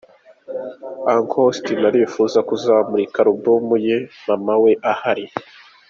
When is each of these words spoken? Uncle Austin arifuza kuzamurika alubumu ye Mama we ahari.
Uncle 1.13 1.39
Austin 1.45 1.79
arifuza 1.91 2.37
kuzamurika 2.49 3.17
alubumu 3.23 3.75
ye 3.87 3.97
Mama 4.27 4.53
we 4.63 4.71
ahari. 4.91 5.25